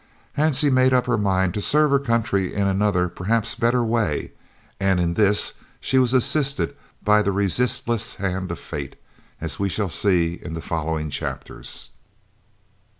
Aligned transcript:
Hansie 0.35 0.71
made 0.71 0.95
up 0.95 1.05
her 1.05 1.15
mind 1.15 1.53
to 1.53 1.61
serve 1.61 1.91
her 1.91 1.99
country 1.99 2.55
in 2.55 2.65
another, 2.65 3.07
perhaps 3.07 3.53
better 3.53 3.83
way, 3.83 4.31
and 4.79 4.99
in 4.99 5.13
this 5.13 5.53
she 5.79 5.99
was 5.99 6.11
assisted 6.11 6.75
by 7.03 7.21
the 7.21 7.31
resistless 7.31 8.15
hand 8.15 8.49
of 8.49 8.57
Fate, 8.57 8.95
as 9.39 9.59
we 9.59 9.69
shall 9.69 9.89
see 9.89 10.39
in 10.41 10.55
the 10.55 10.59
following 10.59 11.11
chapters. 11.11 11.91